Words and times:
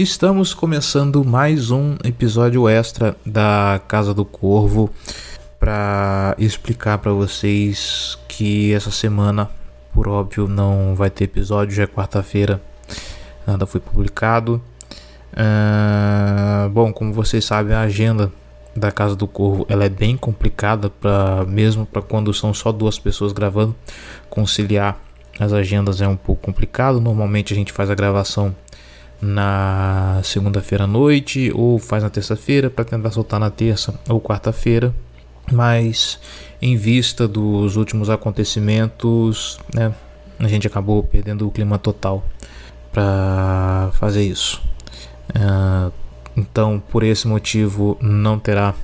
Estamos 0.00 0.54
começando 0.54 1.24
mais 1.24 1.72
um 1.72 1.96
episódio 2.04 2.68
extra 2.68 3.16
da 3.26 3.80
Casa 3.88 4.14
do 4.14 4.24
Corvo 4.24 4.88
para 5.58 6.36
explicar 6.38 6.98
para 6.98 7.10
vocês 7.10 8.16
que 8.28 8.72
essa 8.72 8.92
semana, 8.92 9.50
por 9.92 10.06
óbvio, 10.06 10.46
não 10.46 10.94
vai 10.94 11.10
ter 11.10 11.24
episódio, 11.24 11.74
já 11.74 11.82
é 11.82 11.86
quarta-feira, 11.88 12.62
nada 13.44 13.66
foi 13.66 13.80
publicado. 13.80 14.62
Uh, 15.32 16.68
bom, 16.68 16.92
como 16.92 17.12
vocês 17.12 17.44
sabem, 17.44 17.74
a 17.74 17.80
agenda 17.80 18.32
da 18.76 18.92
Casa 18.92 19.16
do 19.16 19.26
Corvo 19.26 19.66
ela 19.68 19.84
é 19.84 19.88
bem 19.88 20.16
complicada 20.16 20.90
para 20.90 21.44
mesmo 21.44 21.84
para 21.84 22.02
quando 22.02 22.32
são 22.32 22.54
só 22.54 22.70
duas 22.70 23.00
pessoas 23.00 23.32
gravando, 23.32 23.74
conciliar 24.30 24.96
as 25.40 25.52
agendas 25.52 26.00
é 26.00 26.06
um 26.06 26.16
pouco 26.16 26.42
complicado. 26.42 27.00
Normalmente 27.00 27.52
a 27.52 27.56
gente 27.56 27.72
faz 27.72 27.90
a 27.90 27.96
gravação 27.96 28.54
na 29.20 30.20
segunda-feira 30.22 30.84
à 30.84 30.86
noite 30.86 31.50
ou 31.54 31.78
faz 31.78 32.02
na 32.02 32.10
terça-feira 32.10 32.70
para 32.70 32.84
tentar 32.84 33.10
soltar 33.10 33.40
na 33.40 33.50
terça 33.50 33.98
ou 34.08 34.20
quarta-feira. 34.20 34.94
Mas 35.50 36.20
em 36.60 36.76
vista 36.76 37.26
dos 37.26 37.76
últimos 37.76 38.10
acontecimentos, 38.10 39.58
né, 39.74 39.92
a 40.38 40.46
gente 40.46 40.66
acabou 40.66 41.02
perdendo 41.02 41.46
o 41.46 41.50
clima 41.50 41.78
total 41.78 42.24
para 42.92 43.90
fazer 43.94 44.24
isso. 44.24 44.62
Uh, 45.30 45.92
então, 46.36 46.80
por 46.90 47.02
esse 47.02 47.26
motivo, 47.26 47.96
não 48.00 48.38
terá 48.38 48.74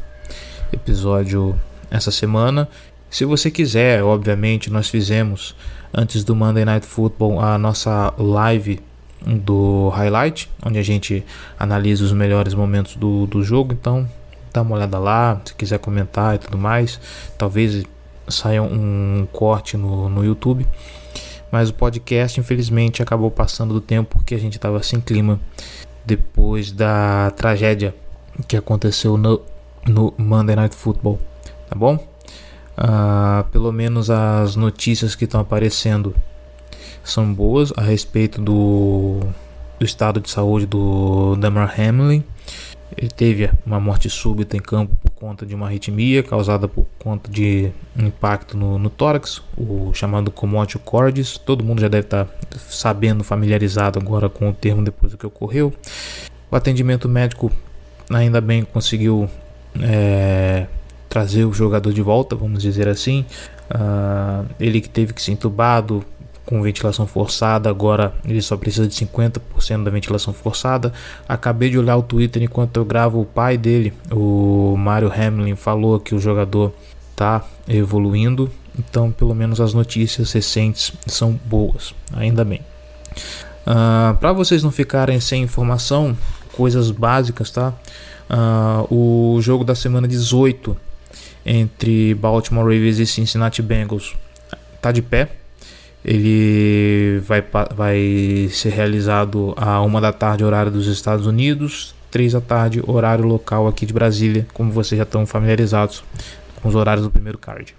episódio 0.73 1.59
essa 1.91 2.10
semana. 2.10 2.69
Se 3.09 3.24
você 3.24 3.51
quiser, 3.51 4.02
obviamente, 4.02 4.71
nós 4.71 4.88
fizemos 4.88 5.55
antes 5.93 6.24
do 6.24 6.35
Monday 6.35 6.65
Night 6.65 6.85
Football 6.85 7.41
a 7.41 7.57
nossa 7.57 8.12
live 8.19 8.80
do 9.27 9.88
highlight, 9.91 10.51
onde 10.64 10.78
a 10.78 10.83
gente 10.83 11.24
analisa 11.59 12.05
os 12.05 12.12
melhores 12.12 12.55
momentos 12.55 12.96
do, 12.96 13.27
do 13.27 13.43
jogo. 13.43 13.73
Então, 13.73 14.09
dá 14.52 14.62
uma 14.62 14.76
olhada 14.76 14.99
lá, 14.99 15.40
se 15.45 15.54
quiser 15.54 15.79
comentar 15.79 16.35
e 16.35 16.38
tudo 16.38 16.59
mais. 16.59 17.01
Talvez 17.37 17.84
saia 18.29 18.62
um 18.62 19.26
corte 19.32 19.76
no, 19.76 20.09
no 20.09 20.24
YouTube. 20.24 20.66
Mas 21.51 21.68
o 21.68 21.74
podcast, 21.74 22.38
infelizmente, 22.40 23.02
acabou 23.02 23.30
passando 23.30 23.74
do 23.74 23.80
tempo 23.80 24.16
porque 24.16 24.34
a 24.34 24.38
gente 24.38 24.57
estava 24.57 24.82
sem 24.82 25.01
clima 25.01 25.40
depois 26.04 26.73
da 26.73 27.30
tragédia 27.37 27.95
que 28.49 28.56
aconteceu 28.56 29.16
no, 29.16 29.40
no 29.87 30.12
Monday 30.18 30.56
Night 30.56 30.74
Football. 30.74 31.18
Tá 31.68 31.77
bom? 31.77 31.95
Uh, 32.77 33.45
pelo 33.52 33.71
menos 33.71 34.10
as 34.10 34.56
notícias 34.56 35.15
que 35.15 35.24
estão 35.24 35.40
aparecendo 35.40 36.15
são 37.05 37.33
boas 37.33 37.73
a 37.77 37.83
respeito 37.83 38.41
do, 38.41 39.21
do 39.79 39.85
estado 39.85 40.21
de 40.21 40.30
saúde 40.30 40.66
do 40.66 41.37
Damar 41.37 41.79
Hamlin. 41.79 42.24
Ele 42.96 43.09
teve 43.09 43.51
uma 43.66 43.80
morte 43.80 44.09
súbita 44.09 44.57
em 44.57 44.61
campo 44.61 44.96
por 45.02 45.11
conta 45.11 45.45
de 45.45 45.55
uma 45.55 45.66
arritmia 45.66 46.23
causada 46.23 46.69
por 46.69 46.87
conta 46.99 47.30
de 47.30 47.71
impacto 47.99 48.57
no, 48.57 48.79
no 48.79 48.88
tórax, 48.88 49.43
o 49.57 49.93
chamado 49.93 50.30
commotio 50.30 50.79
cordis. 50.79 51.37
Todo 51.37 51.65
mundo 51.65 51.80
já 51.80 51.88
deve 51.88 52.07
estar 52.07 52.29
sabendo, 52.69 53.24
familiarizado 53.24 53.99
agora 53.99 54.29
com 54.29 54.49
o 54.49 54.52
termo 54.52 54.83
depois 54.83 55.13
do 55.13 55.18
que 55.18 55.27
ocorreu. 55.27 55.73
O 56.51 56.57
atendimento 56.57 57.09
médico 57.09 57.51
ainda 58.09 58.41
bem 58.41 58.65
conseguiu 58.65 59.29
é, 59.80 60.66
trazer 61.09 61.45
o 61.45 61.52
jogador 61.52 61.93
de 61.93 62.02
volta, 62.02 62.37
vamos 62.37 62.63
dizer 62.63 62.89
assim. 62.89 63.24
Uh, 63.65 64.47
ele 64.61 64.81
que 64.81 64.89
teve 64.89 65.12
que 65.12 65.22
ser 65.22 65.33
entubado 65.33 66.05
com 66.44 66.60
ventilação 66.62 67.06
forçada, 67.06 67.70
agora 67.70 68.14
ele 68.25 68.42
só 68.42 68.56
precisa 68.56 68.87
de 68.87 68.94
50% 68.94 69.82
da 69.82 69.91
ventilação 69.91 70.32
forçada. 70.32 70.92
Acabei 71.28 71.70
de 71.70 71.78
olhar 71.78 71.97
o 71.97 72.03
Twitter 72.03 72.42
enquanto 72.42 72.76
eu 72.76 72.84
gravo, 72.84 73.20
o 73.20 73.25
pai 73.25 73.56
dele, 73.56 73.92
o 74.10 74.76
Mario 74.76 75.10
Hamlin, 75.10 75.56
falou 75.56 75.98
que 75.98 76.15
o 76.15 76.19
jogador 76.19 76.72
está 77.10 77.44
evoluindo, 77.69 78.50
então 78.78 79.10
pelo 79.10 79.34
menos 79.34 79.60
as 79.60 79.72
notícias 79.72 80.33
recentes 80.33 80.93
são 81.06 81.38
boas, 81.44 81.94
ainda 82.12 82.44
bem. 82.44 82.60
Uh, 83.66 83.71
ah, 83.71 84.16
Para 84.21 84.33
vocês 84.33 84.62
não 84.62 84.71
ficarem 84.71 85.19
sem 85.21 85.43
informação, 85.43 86.16
coisas 86.53 86.91
básicas, 86.91 87.50
tá? 87.50 87.72
Uh, 88.28 89.37
o 89.37 89.41
jogo 89.41 89.65
da 89.65 89.75
semana 89.75 90.09
18 90.09 90.77
entre 91.47 92.15
Baltimore 92.15 92.65
Ravens 92.65 92.99
e 92.99 93.06
Cincinnati 93.06 93.60
Bengals 93.62 94.15
tá 94.81 94.91
de 94.91 95.03
pé 95.03 95.31
ele 96.04 97.19
vai, 97.20 97.42
vai 97.75 98.48
ser 98.50 98.69
realizado 98.69 99.54
a 99.56 99.81
uma 99.81 100.00
da 100.00 100.12
tarde, 100.12 100.44
horário 100.44 100.70
dos 100.70 100.87
Estados 100.87 101.26
Unidos, 101.26 101.94
três 102.10 102.34
da 102.34 102.41
tarde, 102.42 102.82
horário 102.87 103.25
local 103.25 103.66
aqui 103.66 103.87
de 103.87 103.94
Brasília, 103.94 104.47
como 104.53 104.70
vocês 104.70 104.98
já 104.98 105.04
estão 105.04 105.26
familiarizados 105.26 106.04
com 106.60 106.69
os 106.69 106.75
horários 106.75 107.06
do 107.06 107.10
primeiro 107.10 107.38
card. 107.38 107.75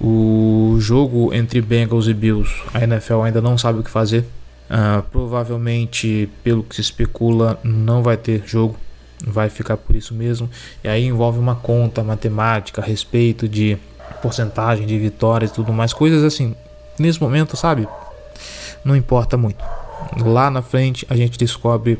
O 0.00 0.76
jogo 0.78 1.34
entre 1.34 1.60
Bengals 1.60 2.06
e 2.06 2.14
Bills, 2.14 2.50
a 2.72 2.82
NFL 2.82 3.22
ainda 3.22 3.40
não 3.40 3.58
sabe 3.58 3.80
o 3.80 3.82
que 3.82 3.90
fazer. 3.90 4.24
Uh, 4.70 5.02
provavelmente, 5.10 6.30
pelo 6.42 6.62
que 6.62 6.76
se 6.76 6.80
especula, 6.80 7.60
não 7.62 8.02
vai 8.02 8.16
ter 8.16 8.42
jogo, 8.46 8.76
vai 9.24 9.50
ficar 9.50 9.76
por 9.76 9.94
isso 9.94 10.14
mesmo. 10.14 10.48
E 10.82 10.88
aí 10.88 11.04
envolve 11.04 11.38
uma 11.38 11.56
conta 11.56 12.02
matemática 12.02 12.80
a 12.80 12.84
respeito 12.84 13.48
de 13.48 13.76
porcentagem 14.22 14.86
de 14.86 14.98
vitórias 14.98 15.50
e 15.50 15.54
tudo 15.54 15.72
mais, 15.72 15.92
coisas 15.92 16.22
assim 16.22 16.54
nesse 16.98 17.20
momento, 17.20 17.56
sabe? 17.56 17.88
Não 18.84 18.96
importa 18.96 19.36
muito. 19.36 19.64
Lá 20.24 20.50
na 20.50 20.62
frente 20.62 21.06
a 21.08 21.16
gente 21.16 21.38
descobre 21.38 21.98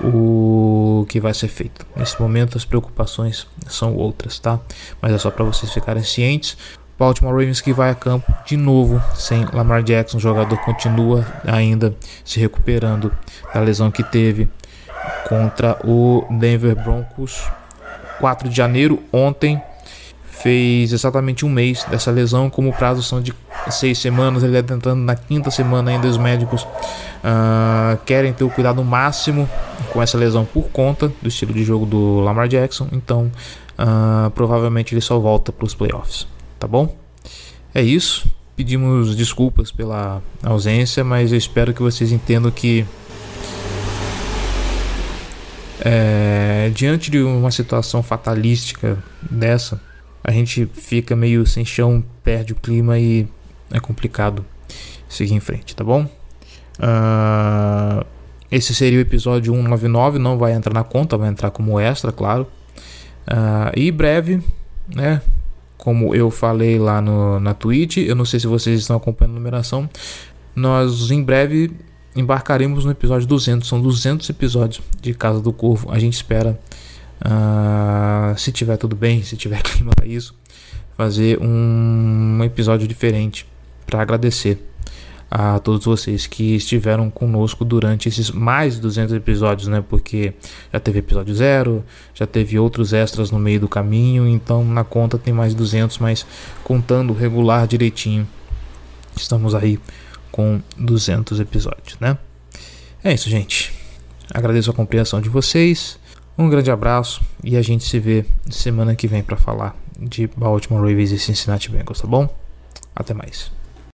o 0.00 1.06
que 1.08 1.20
vai 1.20 1.34
ser 1.34 1.48
feito. 1.48 1.86
Nesse 1.96 2.20
momento 2.20 2.56
as 2.56 2.64
preocupações 2.64 3.46
são 3.68 3.94
outras, 3.94 4.38
tá? 4.38 4.58
Mas 5.00 5.12
é 5.12 5.18
só 5.18 5.30
para 5.30 5.44
vocês 5.44 5.72
ficarem 5.72 6.02
cientes. 6.02 6.56
Baltimore 6.98 7.32
Ravens 7.32 7.60
que 7.60 7.72
vai 7.72 7.90
a 7.90 7.94
campo 7.94 8.32
de 8.46 8.56
novo 8.56 9.02
sem 9.14 9.44
Lamar 9.52 9.82
Jackson, 9.82 10.18
o 10.18 10.20
jogador 10.20 10.56
continua 10.58 11.26
ainda 11.44 11.94
se 12.24 12.38
recuperando 12.38 13.12
da 13.52 13.60
lesão 13.60 13.90
que 13.90 14.04
teve 14.04 14.48
contra 15.28 15.76
o 15.84 16.24
Denver 16.30 16.76
Broncos 16.76 17.50
4 18.20 18.48
de 18.48 18.56
janeiro 18.56 19.02
ontem 19.12 19.60
fez 20.32 20.92
exatamente 20.92 21.44
um 21.44 21.48
mês 21.48 21.84
dessa 21.84 22.10
lesão, 22.10 22.48
como 22.48 22.70
o 22.70 22.72
prazo 22.72 23.02
são 23.02 23.20
de 23.20 23.32
seis 23.70 23.98
semanas, 23.98 24.42
ele 24.42 24.56
é 24.56 24.62
tentando 24.62 25.00
na 25.00 25.14
quinta 25.14 25.50
semana 25.50 25.90
ainda 25.90 26.08
os 26.08 26.16
médicos 26.16 26.62
uh, 26.62 27.96
querem 28.04 28.32
ter 28.32 28.42
o 28.42 28.50
cuidado 28.50 28.82
máximo 28.82 29.48
com 29.92 30.02
essa 30.02 30.16
lesão 30.16 30.44
por 30.44 30.64
conta 30.70 31.12
do 31.20 31.28
estilo 31.28 31.52
de 31.52 31.62
jogo 31.62 31.86
do 31.86 32.20
Lamar 32.20 32.48
Jackson, 32.48 32.88
então 32.92 33.30
uh, 33.78 34.30
provavelmente 34.30 34.94
ele 34.94 35.02
só 35.02 35.18
volta 35.18 35.52
para 35.52 35.66
os 35.66 35.74
playoffs, 35.74 36.26
tá 36.58 36.66
bom? 36.66 36.96
É 37.74 37.82
isso. 37.82 38.26
Pedimos 38.56 39.16
desculpas 39.16 39.70
pela 39.70 40.22
ausência, 40.42 41.04
mas 41.04 41.32
eu 41.32 41.38
espero 41.38 41.72
que 41.72 41.80
vocês 41.80 42.12
entendam 42.12 42.50
que 42.50 42.84
é, 45.80 46.70
diante 46.74 47.10
de 47.10 47.20
uma 47.20 47.50
situação 47.50 48.02
fatalística 48.02 48.98
dessa, 49.30 49.80
a 50.24 50.30
gente 50.30 50.66
fica 50.66 51.16
meio 51.16 51.46
sem 51.46 51.64
chão, 51.64 52.02
perde 52.22 52.52
o 52.52 52.56
clima 52.56 52.98
e 52.98 53.26
é 53.70 53.80
complicado 53.80 54.44
seguir 55.08 55.34
em 55.34 55.40
frente, 55.40 55.74
tá 55.74 55.84
bom? 55.84 56.08
Uh, 56.78 58.04
esse 58.50 58.74
seria 58.74 58.98
o 58.98 59.02
episódio 59.02 59.52
199, 59.52 60.18
não 60.18 60.38
vai 60.38 60.52
entrar 60.52 60.72
na 60.74 60.84
conta, 60.84 61.16
vai 61.16 61.28
entrar 61.28 61.50
como 61.50 61.78
extra, 61.80 62.12
claro. 62.12 62.46
Uh, 63.26 63.72
e 63.76 63.90
breve, 63.90 64.42
né? 64.94 65.22
Como 65.76 66.14
eu 66.14 66.30
falei 66.30 66.78
lá 66.78 67.00
no, 67.00 67.40
na 67.40 67.54
Twitch, 67.54 67.96
eu 67.96 68.14
não 68.14 68.24
sei 68.24 68.38
se 68.38 68.46
vocês 68.46 68.80
estão 68.80 68.96
acompanhando 68.96 69.32
a 69.32 69.38
numeração, 69.38 69.88
nós 70.54 71.10
em 71.10 71.22
breve 71.22 71.72
embarcaremos 72.14 72.84
no 72.84 72.90
episódio 72.90 73.26
200. 73.26 73.66
São 73.66 73.80
200 73.80 74.28
episódios 74.30 74.82
de 75.00 75.14
Casa 75.14 75.40
do 75.40 75.52
Corvo. 75.52 75.90
A 75.90 75.98
gente 75.98 76.14
espera 76.14 76.58
Uh, 77.24 78.36
se 78.38 78.50
tiver 78.50 78.76
tudo 78.76 78.96
bem, 78.96 79.22
se 79.22 79.36
tiver 79.36 79.62
clima 79.62 79.92
para 79.94 80.06
isso, 80.06 80.34
fazer 80.96 81.38
um 81.40 82.42
episódio 82.42 82.86
diferente 82.86 83.46
para 83.86 84.02
agradecer 84.02 84.58
a 85.34 85.58
todos 85.58 85.86
vocês 85.86 86.26
que 86.26 86.56
estiveram 86.56 87.08
conosco 87.08 87.64
durante 87.64 88.06
esses 88.06 88.30
mais 88.30 88.74
de 88.74 88.82
200 88.82 89.14
episódios, 89.14 89.66
né? 89.66 89.82
Porque 89.88 90.34
já 90.70 90.78
teve 90.78 90.98
episódio 90.98 91.34
zero, 91.34 91.82
já 92.12 92.26
teve 92.26 92.58
outros 92.58 92.92
extras 92.92 93.30
no 93.30 93.38
meio 93.38 93.58
do 93.58 93.66
caminho, 93.66 94.28
então 94.28 94.62
na 94.62 94.84
conta 94.84 95.16
tem 95.16 95.32
mais 95.32 95.52
de 95.52 95.56
200, 95.56 95.96
mas 95.98 96.26
contando 96.62 97.14
regular 97.14 97.66
direitinho, 97.66 98.28
estamos 99.16 99.54
aí 99.54 99.80
com 100.30 100.60
200 100.76 101.40
episódios, 101.40 101.98
né? 101.98 102.18
É 103.02 103.14
isso, 103.14 103.30
gente. 103.30 103.72
Agradeço 104.34 104.70
a 104.70 104.74
compreensão 104.74 105.18
de 105.18 105.30
vocês. 105.30 105.98
Um 106.36 106.48
grande 106.48 106.70
abraço 106.70 107.22
e 107.44 107.56
a 107.56 107.62
gente 107.62 107.84
se 107.84 107.98
vê 107.98 108.24
semana 108.50 108.96
que 108.96 109.06
vem 109.06 109.22
para 109.22 109.36
falar 109.36 109.76
de 109.98 110.26
Baltimore 110.36 110.80
Ravens 110.80 111.12
e 111.12 111.18
Cincinnati 111.18 111.70
Bengals, 111.70 112.00
tá 112.00 112.06
bom? 112.06 112.28
Até 112.96 113.12
mais. 113.12 113.52